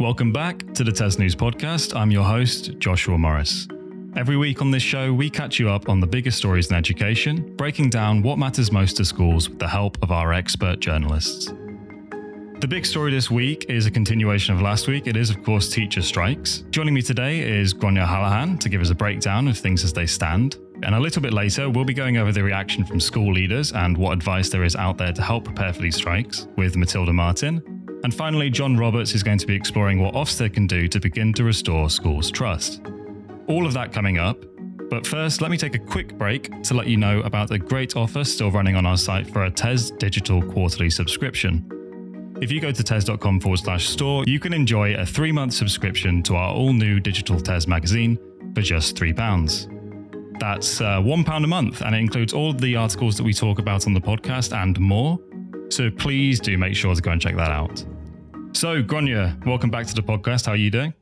[0.00, 1.92] Welcome back to the TES News Podcast.
[1.92, 3.66] I'm your host, Joshua Morris.
[4.14, 7.56] Every week on this show, we catch you up on the biggest stories in education,
[7.56, 11.46] breaking down what matters most to schools with the help of our expert journalists.
[12.60, 15.08] The big story this week is a continuation of last week.
[15.08, 16.62] It is, of course, teacher strikes.
[16.70, 20.06] Joining me today is Gráinne Hallahan to give us a breakdown of things as they
[20.06, 20.58] stand.
[20.84, 23.98] And a little bit later, we'll be going over the reaction from school leaders and
[23.98, 27.77] what advice there is out there to help prepare for these strikes with Matilda Martin.
[28.04, 31.32] And finally, John Roberts is going to be exploring what Ofsted can do to begin
[31.34, 32.80] to restore schools' trust.
[33.46, 34.44] All of that coming up.
[34.88, 37.96] But first, let me take a quick break to let you know about a great
[37.96, 42.38] offer still running on our site for a TES digital quarterly subscription.
[42.40, 46.22] If you go to tes.com forward slash store, you can enjoy a three month subscription
[46.22, 48.16] to our all new digital TES magazine
[48.54, 50.38] for just £3.
[50.38, 53.86] That's uh, £1 a month, and it includes all the articles that we talk about
[53.86, 55.18] on the podcast and more.
[55.70, 57.84] So please do make sure to go and check that out.
[58.52, 60.46] So, Gráinne, welcome back to the podcast.
[60.46, 60.94] How are you doing?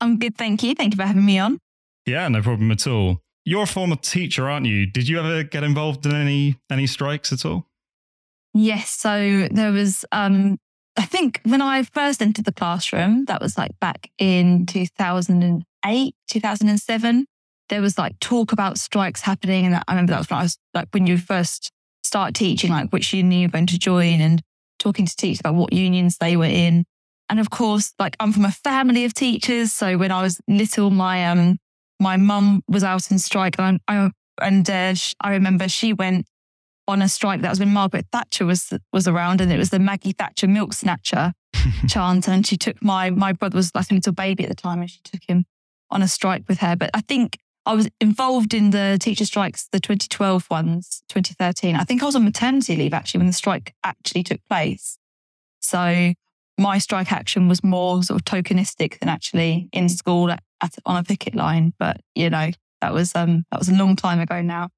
[0.00, 0.74] I'm good, thank you.
[0.74, 1.58] Thank you for having me on.
[2.06, 3.22] Yeah, no problem at all.
[3.44, 4.86] You're a former teacher, aren't you?
[4.86, 7.66] Did you ever get involved in any any strikes at all?
[8.54, 8.90] Yes.
[8.90, 10.58] So there was, um,
[10.96, 17.26] I think when I first entered the classroom, that was like back in 2008, 2007,
[17.68, 19.66] there was like talk about strikes happening.
[19.66, 21.70] And I remember that was when I was like, when you first
[22.02, 24.42] start teaching, like which union you're going to join and
[24.78, 26.84] talking to teachers about what unions they were in.
[27.28, 29.72] And of course, like I'm from a family of teachers.
[29.72, 31.58] So when I was little, my, um,
[32.00, 36.26] my mum was out in strike and I, and uh, I remember she went
[36.88, 37.42] on a strike.
[37.42, 40.72] That was when Margaret Thatcher was was around, and it was the Maggie Thatcher milk
[40.72, 41.34] snatcher
[41.88, 42.28] chant.
[42.28, 44.90] And she took my my brother was like a little baby at the time, and
[44.90, 45.44] she took him
[45.90, 46.74] on a strike with her.
[46.74, 47.38] But I think
[47.68, 51.76] I was involved in the teacher strikes, the 2012 ones, 2013.
[51.76, 54.98] I think I was on maternity leave actually when the strike actually took place.
[55.60, 56.14] So
[56.56, 60.96] my strike action was more sort of tokenistic than actually in school at, at, on
[60.96, 61.74] a picket line.
[61.78, 64.70] But you know, that was um that was a long time ago now.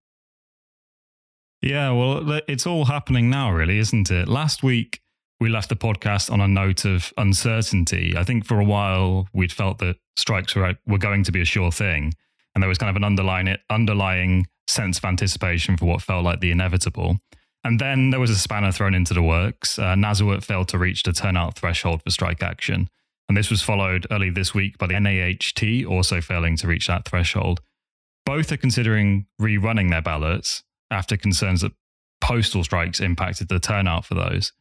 [1.62, 4.26] Yeah, well, it's all happening now, really, isn't it?
[4.26, 5.00] Last week,
[5.38, 8.16] we left the podcast on a note of uncertainty.
[8.16, 11.44] I think for a while, we'd felt that strikes were, were going to be a
[11.44, 12.14] sure thing.
[12.54, 16.40] And there was kind of an underlying, underlying sense of anticipation for what felt like
[16.40, 17.18] the inevitable.
[17.62, 19.78] And then there was a spanner thrown into the works.
[19.78, 22.88] Uh, NASUWT failed to reach the turnout threshold for strike action.
[23.28, 27.06] And this was followed early this week by the NAHT also failing to reach that
[27.06, 27.60] threshold.
[28.24, 31.72] Both are considering rerunning their ballots after concerns that
[32.20, 34.52] postal strikes impacted the turnout for those.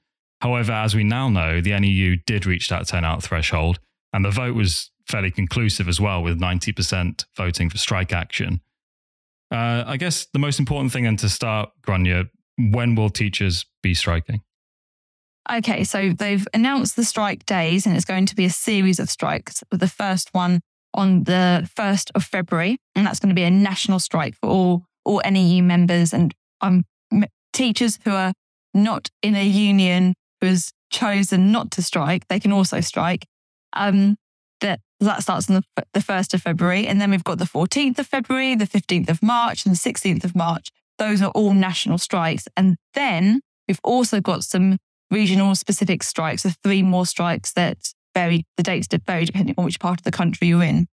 [0.41, 3.79] However, as we now know, the NEU did reach that turnout threshold,
[4.13, 8.61] and the vote was fairly conclusive as well, with 90% voting for strike action.
[9.51, 13.93] Uh, I guess the most important thing then to start, Gráinne, when will teachers be
[13.93, 14.41] striking?
[15.51, 19.09] Okay, so they've announced the strike days, and it's going to be a series of
[19.09, 20.61] strikes, with the first one
[20.93, 24.85] on the 1st of February, and that's going to be a national strike for all
[25.05, 26.83] all NEU members and um,
[27.51, 28.33] teachers who are
[28.73, 33.25] not in a union who has chosen not to strike, they can also strike.
[33.73, 34.17] Um,
[34.61, 36.87] that that starts on the, the 1st of February.
[36.87, 40.23] And then we've got the 14th of February, the 15th of March, and the 16th
[40.23, 40.69] of March.
[40.97, 42.47] Those are all national strikes.
[42.57, 44.77] And then we've also got some
[45.09, 47.77] regional specific strikes, so three more strikes that
[48.13, 50.87] vary, the dates vary depending on which part of the country you're in.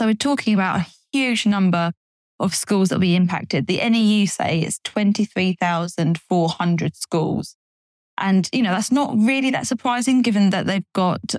[0.00, 1.92] So we're talking about a huge number
[2.38, 3.66] of schools that will be impacted.
[3.66, 7.56] The NEU say it's 23,400 schools.
[8.18, 11.34] And, you know, that's not really that surprising given that they've got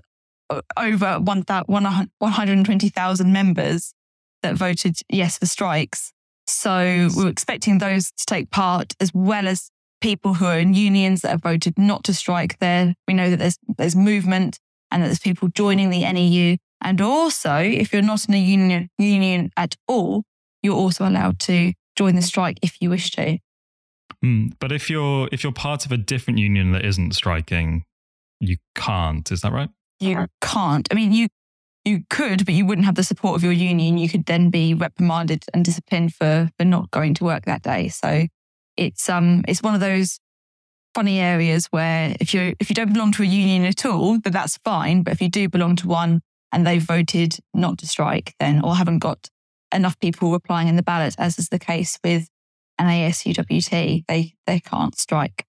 [0.77, 3.93] over 120,000 members
[4.41, 6.13] that voted yes for strikes.
[6.47, 9.71] So we're expecting those to take part as well as
[10.01, 12.93] people who are in unions that have voted not to strike there.
[13.07, 14.59] We know that there's, there's movement
[14.91, 16.57] and that there's people joining the NEU.
[16.81, 20.23] And also, if you're not in a union, union at all,
[20.61, 23.37] you're also allowed to join the strike if you wish to.
[24.23, 27.83] Mm, but if you're if you're part of a different union that isn't striking,
[28.39, 29.29] you can't.
[29.31, 29.69] Is that right?
[30.03, 30.87] You can't.
[30.91, 31.27] I mean, you
[31.85, 33.97] you could, but you wouldn't have the support of your union.
[33.97, 37.89] You could then be reprimanded and disciplined for for not going to work that day.
[37.89, 38.27] So
[38.77, 40.19] it's um it's one of those
[40.95, 44.33] funny areas where if you if you don't belong to a union at all, then
[44.33, 45.03] that's fine.
[45.03, 46.21] But if you do belong to one
[46.51, 49.29] and they've voted not to strike, then or haven't got
[49.73, 52.29] enough people applying in the ballot, as is the case with
[52.79, 55.45] NASUWT, they they can't strike.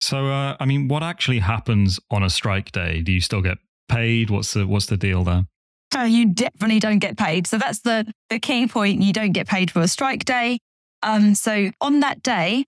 [0.00, 3.02] So, uh, I mean, what actually happens on a strike day?
[3.02, 3.58] Do you still get
[3.88, 4.30] paid?
[4.30, 5.46] What's the what's the deal there?
[5.96, 7.46] Uh, you definitely don't get paid.
[7.46, 9.02] So that's the the key point.
[9.02, 10.58] You don't get paid for a strike day.
[11.02, 12.64] Um, so on that day,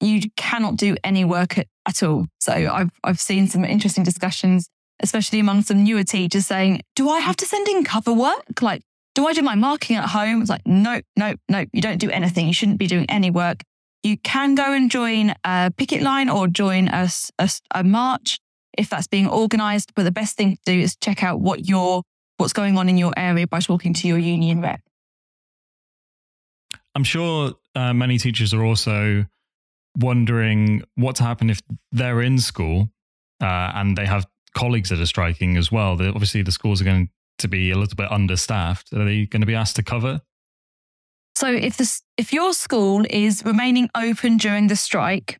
[0.00, 2.26] you cannot do any work at, at all.
[2.40, 4.68] So I've I've seen some interesting discussions
[5.02, 8.62] especially among some newer teachers saying, do I have to send in cover work?
[8.62, 8.82] Like,
[9.14, 10.40] do I do my marking at home?
[10.40, 12.46] It's like, no, no, no, you don't do anything.
[12.46, 13.62] You shouldn't be doing any work.
[14.02, 18.38] You can go and join a picket line or join a, a, a march
[18.80, 19.92] if that's being organized.
[19.94, 22.02] But the best thing to do is check out what your,
[22.38, 24.80] what's going on in your area by talking to your union rep.
[26.94, 29.26] I'm sure uh, many teachers are also
[29.98, 31.60] wondering what to happen if
[31.92, 32.90] they're in school
[33.40, 35.96] uh, and they have colleagues that are striking as well.
[35.96, 38.92] They're, obviously, the schools are going to be a little bit understaffed.
[38.92, 40.20] Are they going to be asked to cover?
[41.36, 45.38] So if this, if your school is remaining open during the strike,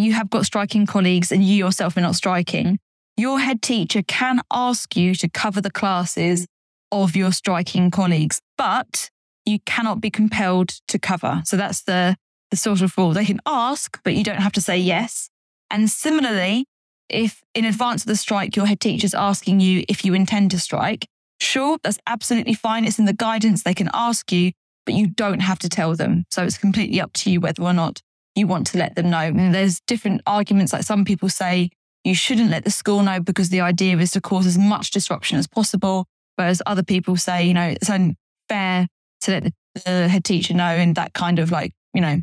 [0.00, 2.78] you have got striking colleagues and you yourself are not striking,
[3.16, 6.46] your head teacher can ask you to cover the classes
[6.92, 9.10] of your striking colleagues, but
[9.44, 11.42] you cannot be compelled to cover.
[11.44, 12.16] So that's the,
[12.50, 13.12] the sort of rule.
[13.12, 15.30] They can ask, but you don't have to say yes.
[15.70, 16.66] And similarly,
[17.08, 20.50] if in advance of the strike, your head teacher is asking you if you intend
[20.50, 21.06] to strike,
[21.40, 22.84] sure, that's absolutely fine.
[22.84, 23.62] It's in the guidance.
[23.62, 24.52] They can ask you,
[24.84, 26.24] but you don't have to tell them.
[26.30, 28.00] So it's completely up to you whether or not
[28.36, 29.18] you want to let them know.
[29.18, 30.72] And there's different arguments.
[30.72, 31.70] Like some people say
[32.04, 35.38] you shouldn't let the school know because the idea is to cause as much disruption
[35.38, 36.06] as possible.
[36.36, 38.86] Whereas other people say, you know, it's unfair
[39.22, 39.52] to let the,
[39.84, 42.20] the head teacher know and that kind of like, you know,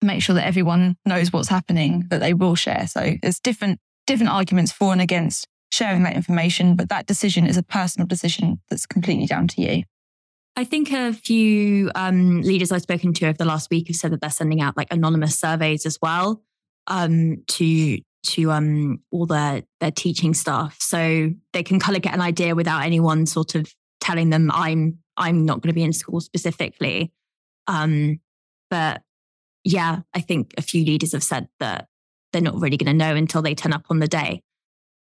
[0.00, 2.86] make sure that everyone knows what's happening that they will share.
[2.86, 7.56] So there's different different arguments for and against sharing that information, but that decision is
[7.56, 9.84] a personal decision that's completely down to you.
[10.54, 14.12] I think a few um, leaders I've spoken to over the last week have said
[14.12, 16.42] that they're sending out like anonymous surveys as well
[16.86, 22.14] um, to to um, all their their teaching staff, so they can kind of get
[22.14, 25.92] an idea without anyone sort of telling them I'm I'm not going to be in
[25.92, 27.12] school specifically.
[27.66, 28.20] Um,
[28.70, 29.02] but
[29.64, 31.88] yeah, I think a few leaders have said that
[32.32, 34.42] they're not really going to know until they turn up on the day.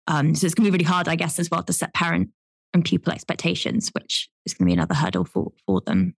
[0.07, 2.30] Um, so it's going to be really hard, I guess, as well to set parent
[2.73, 6.15] and pupil expectations, which is going to be another hurdle for, for them.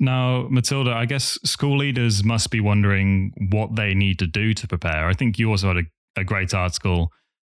[0.00, 4.66] Now, Matilda, I guess school leaders must be wondering what they need to do to
[4.66, 5.06] prepare.
[5.06, 7.12] I think you also had a, a great article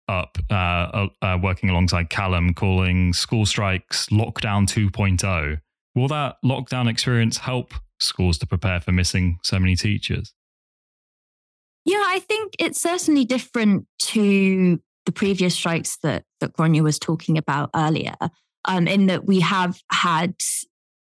[0.06, 5.60] up uh, uh, uh working alongside Callum calling school strikes lockdown 2.0.
[5.94, 10.34] Will that lockdown experience help schools to prepare for missing so many teachers?
[11.84, 17.38] Yeah, I think it's certainly different to the previous strikes that that Gráinne was talking
[17.38, 18.14] about earlier,
[18.64, 20.34] um, in that we have had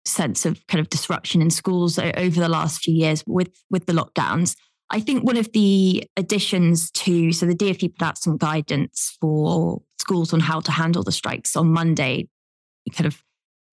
[0.06, 3.94] sense of kind of disruption in schools over the last few years with with the
[3.94, 4.56] lockdowns.
[4.90, 9.82] I think one of the additions to so the DfE put out some guidance for
[10.00, 12.30] schools on how to handle the strikes on Monday,
[12.94, 13.22] kind of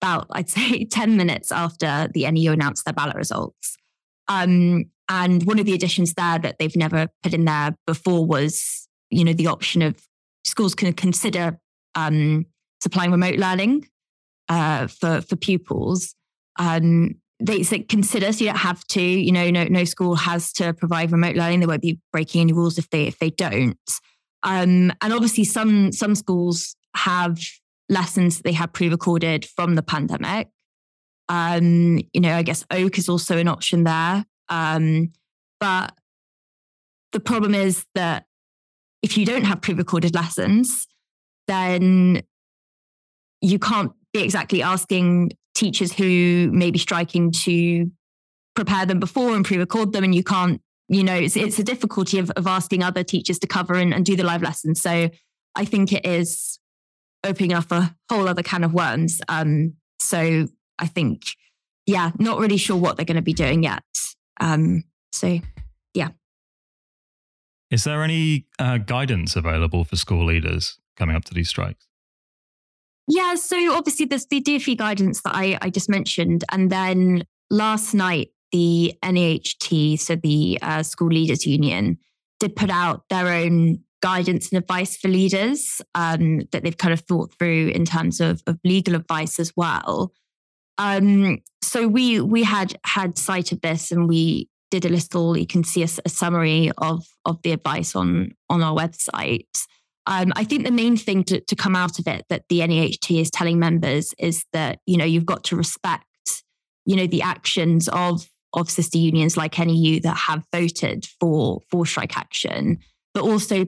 [0.01, 3.77] about I'd say ten minutes after the NEU announced their ballot results.
[4.27, 8.84] Um, and one of the additions there that they've never put in there before was,
[9.09, 9.95] you know, the option of
[10.43, 11.59] schools can consider
[11.95, 12.45] um,
[12.81, 13.87] supplying remote learning
[14.49, 16.15] uh, for for pupils.
[16.57, 19.01] Um, they consider, so you don't have to.
[19.01, 21.59] You know, no no school has to provide remote learning.
[21.59, 23.77] They won't be breaking any rules if they if they don't.
[24.43, 27.39] Um, and obviously, some some schools have
[27.89, 30.49] lessons that they have pre-recorded from the pandemic.
[31.27, 34.25] Um, you know, I guess Oak is also an option there.
[34.49, 35.11] Um,
[35.59, 35.95] but
[37.11, 38.25] the problem is that
[39.05, 40.87] if you don't have pre recorded lessons,
[41.47, 42.23] then
[43.39, 47.91] you can't be exactly asking teachers who may be striking to
[48.55, 50.03] prepare them before and pre record them.
[50.03, 53.47] And you can't, you know, it's, it's a difficulty of, of asking other teachers to
[53.47, 54.81] cover and, and do the live lessons.
[54.81, 55.11] So
[55.53, 56.57] I think it is
[57.23, 59.21] opening up a whole other can of worms.
[59.27, 60.47] Um, so
[60.79, 61.21] I think,
[61.85, 63.83] yeah, not really sure what they're going to be doing yet.
[64.41, 65.39] Um, so,
[65.93, 66.09] yeah.
[67.71, 71.87] Is there any uh, guidance available for school leaders coming up to these strikes?
[73.07, 76.43] Yeah, so obviously there's the DfE guidance that I, I just mentioned.
[76.51, 81.97] And then last night, the NAHT, so the uh, School Leaders Union,
[82.39, 87.01] did put out their own guidance and advice for leaders um, that they've kind of
[87.01, 90.11] thought through in terms of, of legal advice as well.
[90.77, 95.37] Um, so we we had had sight of this, and we did a little.
[95.37, 99.47] You can see a, a summary of of the advice on on our website.
[100.07, 103.09] Um, I think the main thing to, to come out of it that the NAHT
[103.09, 106.05] is telling members is that you know you've got to respect
[106.85, 111.85] you know the actions of of sister unions like NEU that have voted for for
[111.85, 112.79] strike action,
[113.13, 113.65] but also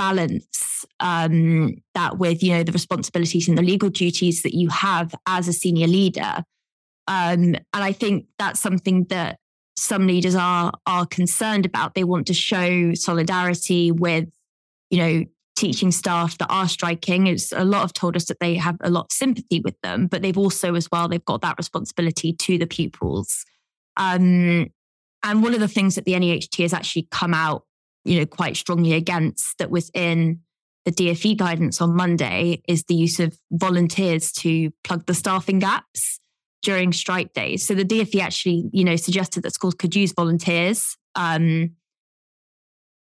[0.00, 5.14] balance um, that with you know the responsibilities and the legal duties that you have
[5.26, 6.42] as a senior leader
[7.06, 9.38] um, and i think that's something that
[9.80, 14.28] some leaders are are concerned about they want to show solidarity with
[14.90, 15.24] you know
[15.56, 17.26] teaching staff that are striking.
[17.26, 20.06] It's a lot have told us that they have a lot of sympathy with them,
[20.06, 23.44] but they've also as well they've got that responsibility to the pupils.
[23.96, 24.68] Um,
[25.22, 27.64] and one of the things that the NAHT has actually come out,
[28.04, 30.40] you know, quite strongly against that was in
[30.86, 36.19] the DFE guidance on Monday is the use of volunteers to plug the staffing gaps
[36.62, 37.66] during strike days.
[37.66, 40.96] So the DFE actually, you know, suggested that schools could use volunteers.
[41.14, 41.72] Um,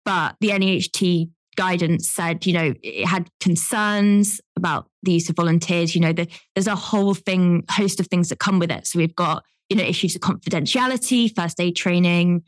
[0.06, 5.94] but the NAHT guidance said, you know, it had concerns about the use of volunteers.
[5.94, 8.88] You know, the, there's a whole thing, host of things that come with it.
[8.88, 12.44] So we've got, you know, issues of confidentiality, first aid training,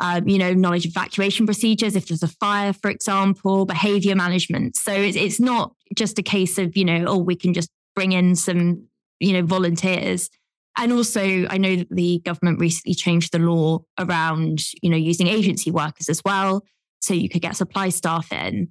[0.00, 4.76] um, you know, knowledge evacuation procedures, if there's a fire, for example, behavior management.
[4.76, 8.12] So it's, it's not just a case of, you know, oh, we can just bring
[8.12, 8.88] in some,
[9.20, 10.30] you know, volunteers.
[10.76, 15.28] And also, I know that the government recently changed the law around, you know, using
[15.28, 16.64] agency workers as well.
[17.00, 18.68] So you could get supply staff in.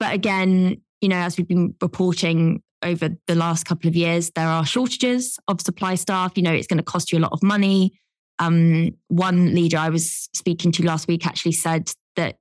[0.00, 4.48] But again, you know, as we've been reporting over the last couple of years, there
[4.48, 6.32] are shortages of supply staff.
[6.34, 7.92] You know, it's going to cost you a lot of money.
[8.38, 12.36] Um, one leader I was speaking to last week actually said that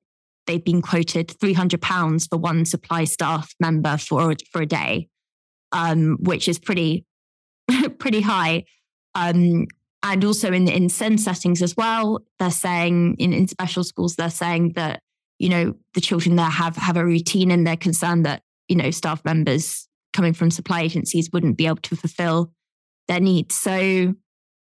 [0.48, 5.08] they've been quoted £300 for one supply staff member for, for a day,
[5.72, 7.06] um, which is pretty,
[8.00, 8.64] pretty high.
[9.16, 9.68] Um,
[10.04, 14.30] and also in, in SEND settings as well, they're saying in, in special schools, they're
[14.30, 15.02] saying that,
[15.40, 18.92] you know, the children there have, have a routine and they're concerned that, you know,
[18.92, 22.52] staff members coming from supply agencies wouldn't be able to fulfill
[23.08, 23.56] their needs.
[23.56, 24.14] So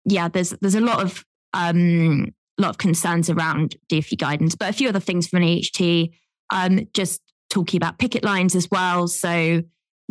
[0.04, 2.28] yeah, there's there's a lot of um,
[2.58, 6.10] lot of concerns around DFE guidance, but a few other things from NAHT.
[6.50, 9.06] Um, just talking about picket lines as well.
[9.08, 9.62] So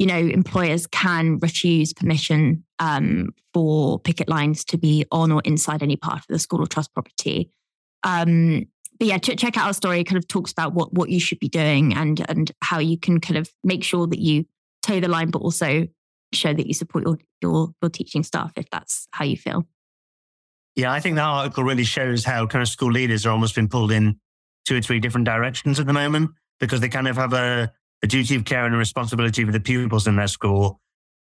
[0.01, 5.83] you know, employers can refuse permission um, for picket lines to be on or inside
[5.83, 7.51] any part of the school or trust property.
[8.01, 8.65] Um,
[8.97, 9.99] but yeah, ch- check out our story.
[9.99, 12.97] It kind of talks about what what you should be doing and and how you
[12.97, 14.45] can kind of make sure that you
[14.81, 15.87] toe the line, but also
[16.33, 19.67] show that you support your your, your teaching staff if that's how you feel.
[20.75, 23.69] Yeah, I think that article really shows how kind of school leaders are almost been
[23.69, 24.19] pulled in
[24.65, 27.71] two or three different directions at the moment because they kind of have a,
[28.03, 30.79] a duty of care and a responsibility for the pupils in their school.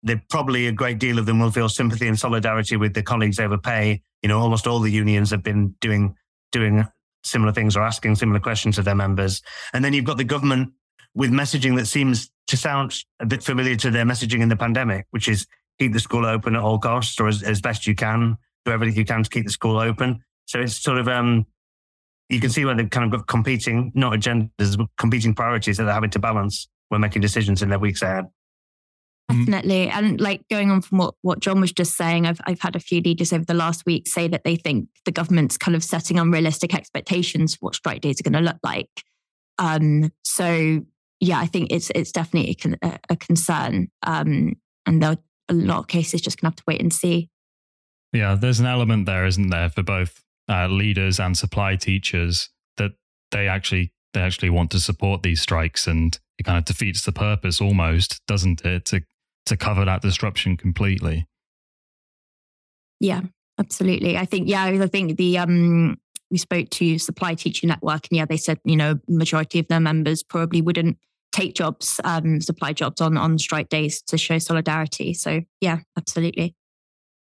[0.04, 3.40] They probably a great deal of them will feel sympathy and solidarity with the colleagues
[3.40, 4.02] over pay.
[4.22, 6.16] You know, almost all the unions have been doing
[6.52, 6.88] doing
[7.24, 9.42] similar things or asking similar questions of their members.
[9.74, 10.74] And then you've got the government
[11.16, 15.06] with messaging that seems to sound a bit familiar to their messaging in the pandemic,
[15.12, 15.46] which is
[15.80, 18.98] keep the school open at all costs or as, as best you can do everything
[18.98, 20.24] you can to keep the school open.
[20.46, 21.46] So it's sort of um,
[22.30, 25.86] you can see where they've kind of got competing, not agendas, but competing priorities that
[25.86, 28.26] they're having to balance when making decisions in their weeks ahead.
[29.32, 29.46] Mm-hmm.
[29.46, 29.90] Definitely.
[29.90, 32.80] And like going on from what, what John was just saying, I've, I've had a
[32.80, 36.18] few leaders over the last week say that they think the government's kind of setting
[36.18, 38.90] unrealistic expectations for what strike days are going to look like.
[39.60, 40.82] Um, so
[41.20, 43.90] yeah, I think it's it's definitely a, a concern.
[44.04, 44.54] Um,
[44.86, 45.18] and there are
[45.50, 47.30] a lot of cases just going to have to wait and see.
[48.14, 52.92] Yeah, there's an element there, isn't there, for both uh, leaders and supply teachers that
[53.32, 57.12] they actually they actually want to support these strikes, and it kind of defeats the
[57.12, 59.02] purpose almost, doesn't it, to
[59.46, 61.28] to cover that disruption completely.
[63.00, 63.22] Yeah,
[63.60, 64.18] absolutely.
[64.18, 65.98] I think yeah, I think the um
[66.32, 69.80] we spoke to supply teacher network and yeah, they said, you know, majority of their
[69.80, 70.98] members probably wouldn't
[71.32, 75.14] take jobs, um, supply jobs on on strike days to show solidarity.
[75.14, 76.56] So yeah, absolutely.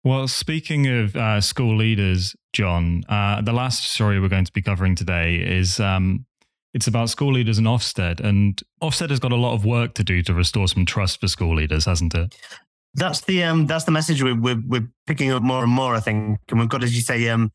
[0.04, 4.62] Well, speaking of uh, school leaders, John, uh, the last story we're going to be
[4.62, 6.24] covering today is um,
[6.72, 10.02] it's about school leaders in Ofsted, and Ofsted has got a lot of work to
[10.02, 12.34] do to restore some trust for school leaders, hasn't it?
[12.94, 15.94] That's the um, that's the message we're, we're, we're picking up more and more.
[15.94, 17.52] I think, and we've got, as you say, um,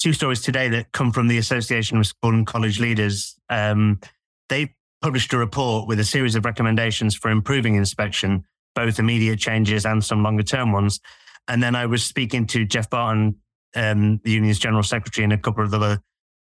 [0.00, 3.36] two stories today that come from the Association of School and College Leaders.
[3.50, 4.00] Um,
[4.48, 9.84] they published a report with a series of recommendations for improving inspection, both immediate changes
[9.84, 11.00] and some longer term ones.
[11.48, 13.36] And then I was speaking to Geoff Barton,
[13.74, 16.00] um, the union's general secretary, and a couple of other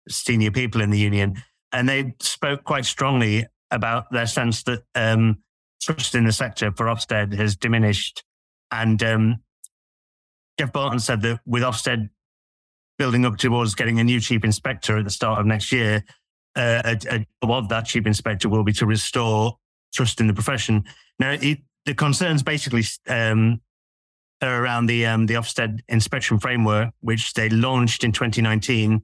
[0.10, 1.42] senior people in the union.
[1.72, 5.39] And they spoke quite strongly about their sense that um,
[5.82, 8.24] trust in the sector for Ofsted has diminished.
[8.72, 9.38] And um,
[10.60, 12.10] Geoff Barton said that with Ofsted
[12.98, 16.03] building up towards getting a new chief inspector at the start of next year,
[16.56, 19.58] uh, a, job of that chief inspector will be to restore
[19.94, 20.84] trust in the profession.
[21.20, 23.62] Now, it, the concerns basically um,
[24.48, 29.02] around the um, the Ofsted inspection framework, which they launched in 2019,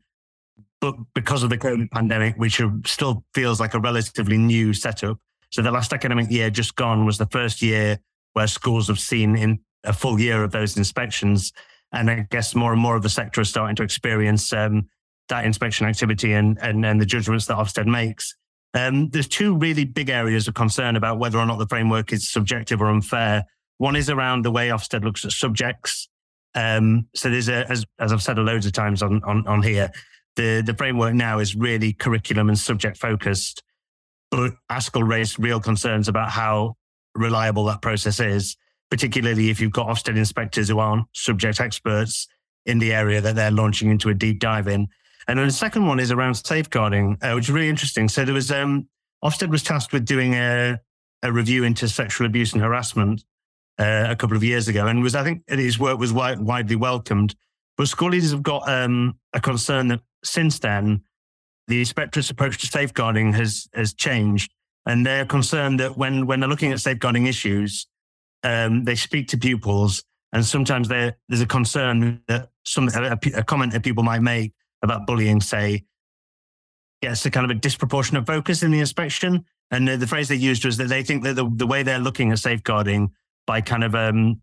[0.82, 5.18] but because of the COVID pandemic, which still feels like a relatively new setup.
[5.52, 8.00] So the last academic year just gone was the first year
[8.34, 11.52] where schools have seen in a full year of those inspections,
[11.92, 14.88] and I guess more and more of the sector is starting to experience um,
[15.30, 18.36] that inspection activity and, and and the judgments that Ofsted makes.
[18.74, 22.30] Um, there's two really big areas of concern about whether or not the framework is
[22.30, 23.46] subjective or unfair.
[23.80, 26.10] One is around the way Ofsted looks at subjects.
[26.54, 29.90] Um, so there's a, as, as I've said loads of times on, on, on here,
[30.36, 33.64] the, the framework now is really curriculum and subject focused.
[34.32, 36.76] But ASCL raised real concerns about how
[37.16, 38.58] reliable that process is,
[38.92, 42.28] particularly if you've got Ofsted inspectors who aren't subject experts
[42.66, 44.90] in the area that they're launching into a deep dive in.
[45.30, 48.10] And then the second one is around safeguarding, uh, which is really interesting.
[48.10, 48.90] So there was um,
[49.24, 50.80] Ofsted was tasked with doing a,
[51.24, 53.24] a review into sexual abuse and harassment
[53.80, 56.76] uh, a couple of years ago, and was I think his work was wide, widely
[56.76, 57.36] welcomed.
[57.78, 61.04] But school leaders have got um, a concern that since then,
[61.68, 64.52] the inspector's approach to safeguarding has has changed,
[64.86, 67.88] and they're concerned that when when they're looking at safeguarding issues,
[68.44, 73.72] um, they speak to pupils, and sometimes there's a concern that some a, a, comment
[73.72, 75.86] that people might make about bullying, say,
[77.02, 79.46] gets a kind of a disproportionate focus in the inspection.
[79.72, 82.00] And the, the phrase they used was that they think that the, the way they're
[82.00, 83.12] looking at safeguarding
[83.46, 84.42] by kind of um,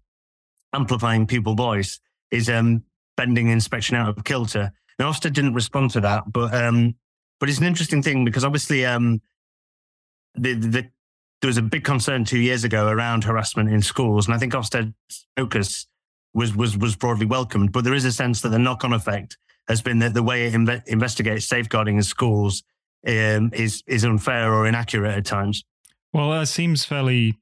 [0.72, 2.00] amplifying pupil voice
[2.30, 2.82] is um,
[3.16, 4.72] bending inspection out of kilter.
[4.98, 6.94] Now, Ofsted didn't respond to that, but um,
[7.38, 9.20] but it's an interesting thing because obviously um,
[10.34, 10.90] the, the,
[11.40, 14.54] there was a big concern two years ago around harassment in schools, and I think
[14.54, 14.94] Ofsted's
[15.36, 15.86] focus
[16.34, 17.72] was was was broadly welcomed.
[17.72, 19.36] But there is a sense that the knock-on effect
[19.68, 22.62] has been that the way it inve- investigates safeguarding in schools
[23.06, 25.64] um, is is unfair or inaccurate at times.
[26.12, 27.38] Well, it seems fairly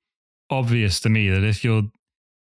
[0.50, 1.84] obvious to me that if you're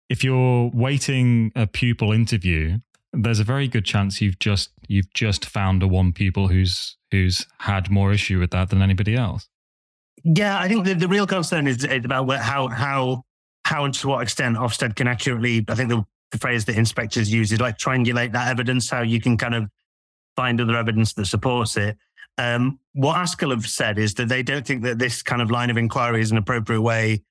[0.10, 2.78] if you're waiting a pupil interview,
[3.12, 7.46] there's a very good chance you've just you've just found a one pupil who's who's
[7.60, 9.48] had more issue with that than anybody else.
[10.24, 13.24] Yeah, I think the, the real concern is about how how
[13.66, 15.66] how and to what extent Ofsted can accurately.
[15.68, 19.22] I think the the phrase that inspectors use is like triangulate that evidence, how you
[19.22, 19.70] can kind of
[20.36, 21.98] find other evidence that supports it.
[22.38, 25.70] Um, what ASCL have said is that they don't think that this kind of line
[25.70, 27.24] of inquiry is an appropriate way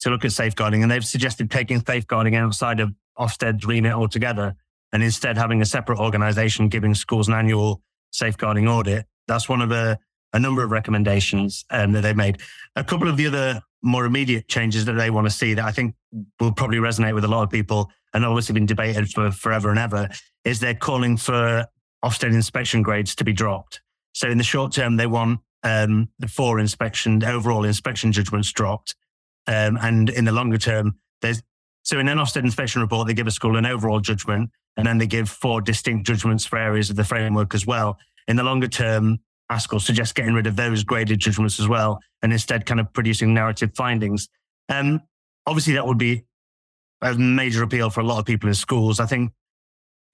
[0.00, 0.82] to look at safeguarding.
[0.82, 4.54] And they've suggested taking safeguarding outside of Ofsted's remit altogether
[4.92, 7.82] and instead having a separate organization giving schools an annual
[8.12, 9.06] safeguarding audit.
[9.26, 9.98] That's one of a,
[10.32, 12.40] a number of recommendations um, that they've made.
[12.76, 15.72] A couple of the other more immediate changes that they want to see that I
[15.72, 15.94] think
[16.40, 19.78] will probably resonate with a lot of people and obviously been debated for forever and
[19.78, 20.08] ever
[20.44, 21.66] is they're calling for
[22.04, 23.80] Ofsted inspection grades to be dropped.
[24.12, 28.94] So in the short term, they want um, the four inspection, overall inspection judgments dropped.
[29.46, 31.42] Um, and in the longer term, there's
[31.82, 34.98] so in an Ofsted inspection report, they give a school an overall judgment and then
[34.98, 37.96] they give four distinct judgments for areas of the framework as well.
[38.28, 39.18] In the longer term,
[39.50, 43.32] ASCL suggests getting rid of those graded judgments as well, and instead kind of producing
[43.32, 44.28] narrative findings.
[44.68, 45.00] Um,
[45.46, 46.24] obviously, that would be
[47.02, 48.98] a major appeal for a lot of people in schools.
[48.98, 49.32] I think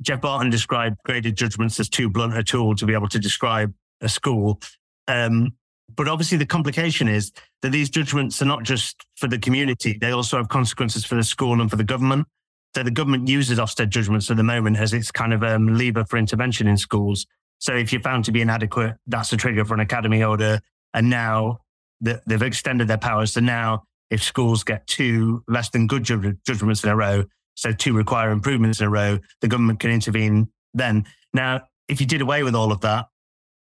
[0.03, 3.73] Geoff Barton described graded judgments as too blunt a tool to be able to describe
[4.01, 4.61] a school.
[5.09, 5.55] Um,
[5.97, 10.11] but obviously, the complication is that these judgments are not just for the community, they
[10.11, 12.27] also have consequences for the school and for the government.
[12.75, 16.05] So the government uses Ofsted judgments at the moment as its kind of um, lever
[16.05, 17.27] for intervention in schools.
[17.59, 20.61] So if you're found to be inadequate, that's a trigger for an academy order.
[20.95, 21.61] And now
[22.01, 23.35] they've extended their powers.
[23.35, 27.25] So now if schools get two less than good judgments in a row,
[27.55, 31.05] so two require improvements in a row, the government can intervene then.
[31.35, 33.07] Now, if you did away with all of that,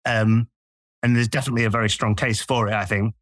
[0.04, 0.48] um,
[1.02, 3.14] and there's definitely a very strong case for it, I think,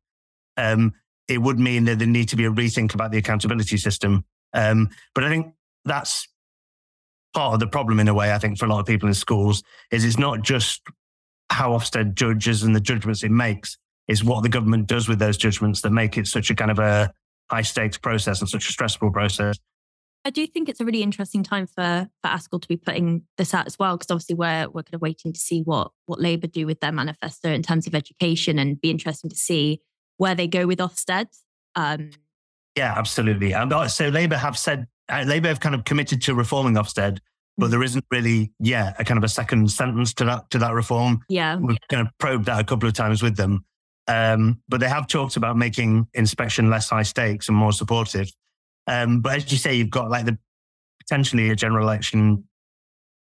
[0.56, 0.92] um,
[1.28, 4.24] it would mean that there need to be a rethink about the accountability system.
[4.52, 6.28] Um, but I think that's
[7.32, 9.14] part of the problem in a way, I think, for a lot of people in
[9.14, 10.82] schools is it's not just
[11.50, 15.36] how Ofsted judges and the judgments it makes, is what the government does with those
[15.36, 17.12] judgments that make it such a kind of a
[17.50, 19.56] high stakes process and such a stressful process.
[20.24, 23.54] I do think it's a really interesting time for for ASCL to be putting this
[23.54, 26.46] out as well, because obviously we're we're kind of waiting to see what what Labour
[26.46, 29.80] do with their manifesto in terms of education, and be interesting to see
[30.18, 31.26] where they go with Ofsted.
[31.74, 32.11] Um,
[32.76, 33.52] yeah, absolutely.
[33.52, 37.18] And uh, so Labour have said uh, Labour have kind of committed to reforming Ofsted,
[37.56, 37.70] but mm.
[37.70, 41.20] there isn't really, yeah, a kind of a second sentence to that to that reform.
[41.30, 43.64] Yeah, we've kind of probed that a couple of times with them,
[44.06, 48.30] um, but they have talked about making inspection less high stakes and more supportive.
[48.90, 50.37] Um, but as you say, you've got like the
[50.98, 52.44] potentially a general election.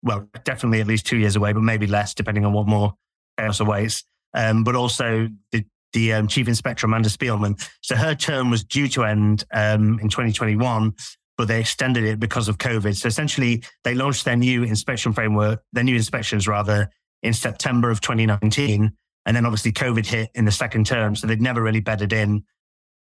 [0.03, 2.95] Well, definitely at least two years away, but maybe less, depending on what more
[3.39, 4.03] chaos awaits.
[4.33, 7.61] Um, but also the the um, chief inspector Amanda Spielman.
[7.83, 10.95] So her term was due to end um, in 2021,
[11.37, 12.97] but they extended it because of COVID.
[12.97, 16.89] So essentially, they launched their new inspection framework, their new inspections rather,
[17.23, 18.93] in September of 2019.
[19.27, 21.17] And then obviously COVID hit in the second term.
[21.17, 22.45] So they'd never really bedded in.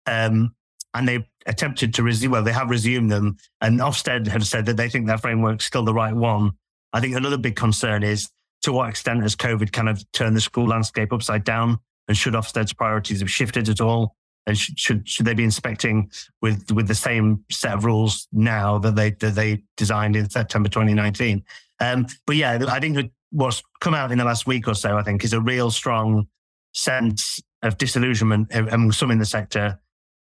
[0.05, 0.55] Um,
[0.93, 3.37] and they attempted to resume, well, they have resumed them.
[3.61, 6.51] And Ofsted have said that they think their framework's still the right one.
[6.93, 8.29] I think another big concern is
[8.63, 12.33] to what extent has COVID kind of turned the school landscape upside down And should
[12.33, 14.15] Ofsted's priorities have shifted at all?
[14.47, 18.79] And should, should, should they be inspecting with, with the same set of rules now
[18.79, 21.43] that they, that they designed in September 2019?
[21.79, 25.03] Um, but yeah, I think what's come out in the last week or so, I
[25.03, 26.27] think, is a real strong
[26.73, 29.79] sense of disillusionment among some in the sector.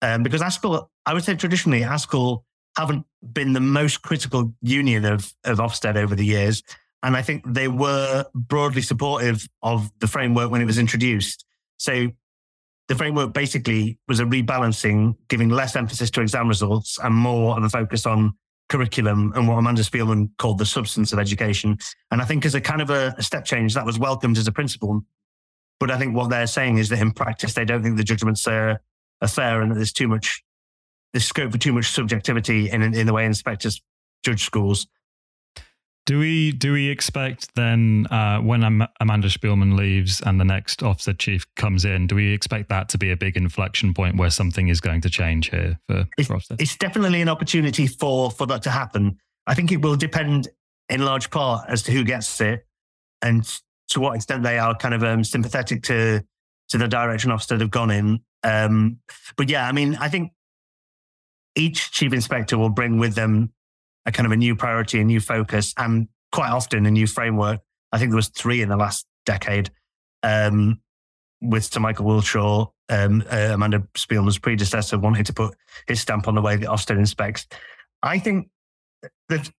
[0.01, 2.43] Um, because ASCL, I would say traditionally, ASCL
[2.77, 6.61] haven't been the most critical union of, of Ofsted over the years.
[7.03, 11.45] And I think they were broadly supportive of the framework when it was introduced.
[11.77, 12.07] So
[12.87, 17.63] the framework basically was a rebalancing, giving less emphasis to exam results and more of
[17.63, 18.33] a focus on
[18.69, 21.77] curriculum and what Amanda Spielman called the substance of education.
[22.11, 24.51] And I think as a kind of a step change, that was welcomed as a
[24.51, 25.01] principle.
[25.79, 28.47] But I think what they're saying is that in practice, they don't think the judgments
[28.47, 28.81] are,
[29.21, 30.43] are fair and that there's too much,
[31.13, 33.81] there's scope for too much subjectivity in, in the way inspectors
[34.23, 34.87] judge schools.
[36.05, 38.63] Do we do we expect then uh, when
[39.01, 42.97] Amanda Spielman leaves and the next Ofsted chief comes in, do we expect that to
[42.97, 46.39] be a big inflection point where something is going to change here for, it's, for
[46.59, 49.17] It's definitely an opportunity for for that to happen.
[49.47, 50.47] I think it will depend
[50.87, 52.65] in large part as to who gets it
[53.21, 53.43] and
[53.89, 56.23] to what extent they are kind of um, sympathetic to
[56.69, 58.19] to the direction Ofsted have gone in.
[58.43, 58.99] Um,
[59.35, 60.31] but yeah, I mean, I think
[61.55, 63.51] each chief inspector will bring with them
[64.05, 67.61] a kind of a new priority, a new focus, and quite often a new framework.
[67.91, 69.71] I think there was three in the last decade
[70.23, 70.79] um,
[71.41, 75.55] with Sir Michael Wilshaw, um, uh, Amanda Spielman's predecessor, wanted to put
[75.87, 77.47] his stamp on the way that Ofsted inspects.
[78.03, 78.49] I think
[79.29, 79.49] that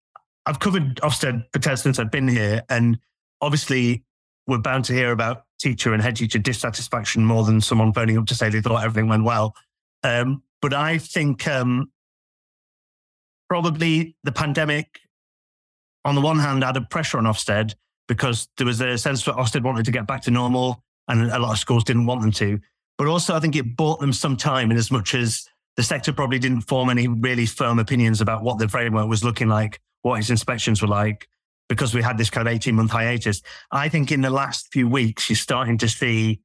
[0.47, 1.45] I've covered Ofsted
[1.79, 2.99] since I've been here, and
[3.41, 4.05] obviously
[4.47, 8.27] we're bound to hear about teacher and head teacher dissatisfaction more than someone phoning up
[8.27, 9.55] to say they thought everything went well.
[10.03, 11.91] Um, but I think um,
[13.49, 15.01] probably the pandemic,
[16.05, 17.75] on the one hand, added pressure on Ofsted
[18.07, 21.39] because there was a sense that Ofsted wanted to get back to normal and a
[21.39, 22.59] lot of schools didn't want them to.
[22.97, 26.13] But also, I think it bought them some time in as much as the sector
[26.13, 30.19] probably didn't form any really firm opinions about what the framework was looking like, what
[30.19, 31.29] its inspections were like,
[31.69, 33.43] because we had this kind of 18 month hiatus.
[33.71, 36.41] I think in the last few weeks, you're starting to see,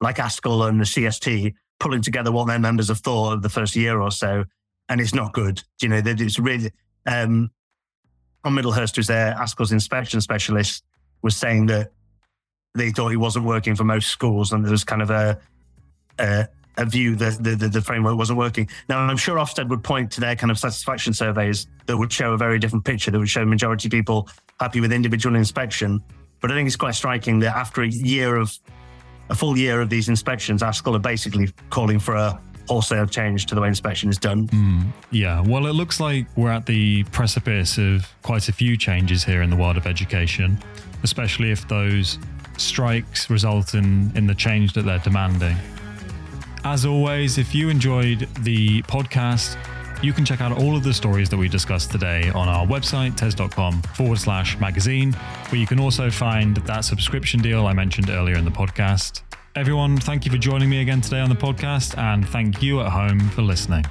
[0.00, 3.76] like ASCL and the CST, pulling together what their members have thought of the first
[3.76, 4.44] year or so
[4.88, 5.62] and it's not good.
[5.80, 6.70] You know, that it's really.
[7.06, 7.50] Um,
[8.44, 10.84] Tom Middlehurst, who's there, ASCL's inspection specialist,
[11.22, 11.90] was saying that
[12.76, 15.38] they thought he wasn't working for most schools, and there was kind of a
[16.18, 18.68] a, a view that the, the, the, framework wasn't working.
[18.88, 22.32] Now, I'm sure Ofsted would point to their kind of satisfaction surveys that would show
[22.32, 23.10] a very different picture.
[23.10, 24.28] That would show majority people
[24.60, 26.02] happy with individual inspection.
[26.40, 28.56] But I think it's quite striking that after a year of
[29.30, 33.54] a full year of these inspections, ASCL are basically calling for a wholesale change to
[33.54, 34.48] the way inspection is done.
[34.48, 39.24] Mm, yeah, well, it looks like we're at the precipice of quite a few changes
[39.24, 40.58] here in the world of education,
[41.02, 42.18] especially if those
[42.58, 45.56] strikes result in, in the change that they're demanding.
[46.64, 49.56] As always, if you enjoyed the podcast,
[50.02, 53.16] you can check out all of the stories that we discussed today on our website,
[53.16, 55.12] tes.com forward slash magazine,
[55.48, 59.22] where you can also find that subscription deal I mentioned earlier in the podcast.
[59.54, 62.90] Everyone, thank you for joining me again today on the podcast, and thank you at
[62.90, 63.84] home for listening.